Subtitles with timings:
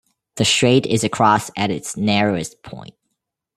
[0.37, 2.95] The strait is across at its narrowest point.